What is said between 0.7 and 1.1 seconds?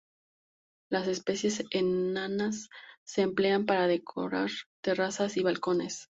Las